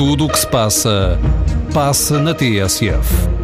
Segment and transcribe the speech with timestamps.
[0.00, 1.18] Tudo o que se passa,
[1.74, 3.39] passa na TSF.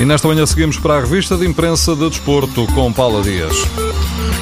[0.00, 3.56] E nesta manhã seguimos para a revista de imprensa de desporto com Paula Dias.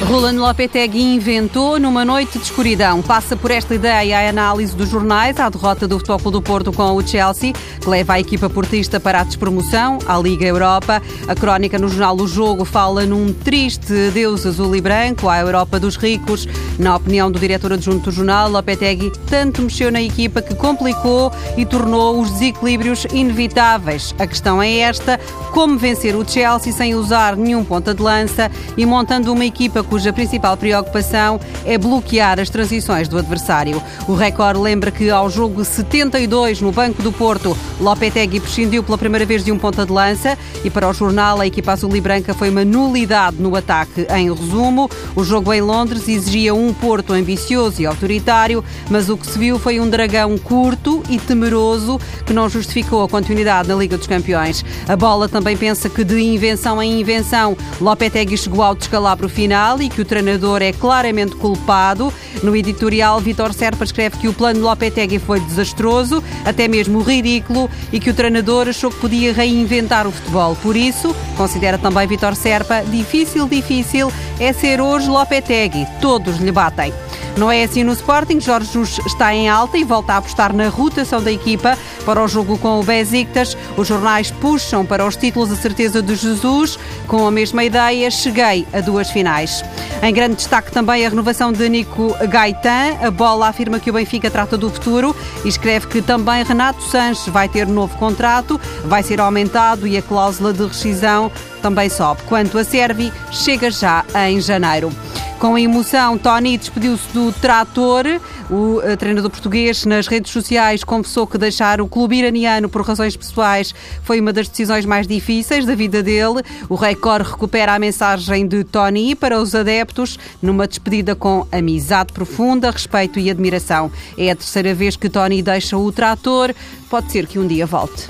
[0.05, 3.01] Roland Lopetegui inventou numa noite de escuridão.
[3.01, 6.95] Passa por esta ideia a análise dos jornais à derrota do Futebol do Porto com
[6.95, 7.51] o Chelsea,
[7.81, 11.01] que leva a equipa portista para a despromoção à Liga Europa.
[11.27, 15.79] A crónica no jornal O Jogo fala num triste adeus azul e branco à Europa
[15.79, 16.47] dos ricos.
[16.77, 21.65] Na opinião do diretor adjunto do jornal, Lopetegui tanto mexeu na equipa que complicou e
[21.65, 24.13] tornou os desequilíbrios inevitáveis.
[24.19, 25.19] A questão é esta:
[25.57, 30.13] como vencer o Chelsea sem usar nenhum ponta de lança e montando uma equipa cuja
[30.13, 33.81] principal preocupação é bloquear as transições do adversário.
[34.07, 39.25] O Record lembra que ao jogo 72 no Banco do Porto, Lopetegui prescindiu pela primeira
[39.25, 42.35] vez de um ponta de lança e para o jornal a equipa azul e branca
[42.35, 44.05] foi uma nulidade no ataque.
[44.15, 49.25] Em resumo, o jogo em Londres exigia um Porto ambicioso e autoritário, mas o que
[49.25, 53.97] se viu foi um dragão curto e temeroso que não justificou a continuidade na Liga
[53.97, 54.63] dos Campeões.
[54.87, 59.89] A bola também pensa que de invenção em invenção, Lopetegui chegou ao descalabro final e
[59.89, 62.11] que o treinador é claramente culpado.
[62.43, 67.69] No editorial, Vitor Serpa escreve que o plano de Lopetegui foi desastroso, até mesmo ridículo,
[67.91, 70.55] e que o treinador achou que podia reinventar o futebol.
[70.61, 75.87] Por isso, considera também Vitor Serpa, difícil, difícil é ser hoje Lopetegui.
[76.01, 76.93] Todos lhe batem.
[77.37, 78.39] Não é assim no Sporting.
[78.39, 82.27] Jorge Jesus está em alta e volta a apostar na rotação da equipa para o
[82.27, 83.55] jogo com o Besiktas.
[83.77, 86.79] Os jornais puxam para os títulos a certeza de Jesus.
[87.07, 89.63] Com a mesma ideia, cheguei a duas finais.
[90.01, 92.97] Em grande destaque também a renovação de Nico Gaetan.
[93.01, 97.27] A bola afirma que o Benfica trata do futuro e escreve que também Renato Sanches
[97.27, 102.21] vai ter novo contrato, vai ser aumentado e a cláusula de rescisão também sobe.
[102.23, 104.91] Quanto a Servi, chega já em janeiro.
[105.39, 108.05] Com emoção, Tony despediu-se do trator.
[108.49, 113.15] O uh, treinador português, nas redes sociais, confessou que deixar o clube iraniano por razões
[113.15, 116.41] pessoais foi uma das decisões mais difíceis da vida dele.
[116.67, 122.71] O Record recupera a mensagem de Tony para os adeptos numa despedida com amizade profunda,
[122.71, 123.91] respeito e admiração.
[124.17, 126.53] É a terceira vez que Tony deixa o trator.
[126.89, 128.09] Pode ser que um dia volte.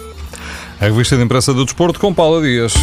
[0.79, 2.73] A revista de imprensa do desporto com Paula Dias.